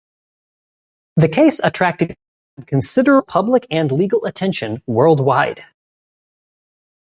[1.15, 2.15] The case attracted
[2.65, 5.63] considerable public and legal attention worldwide.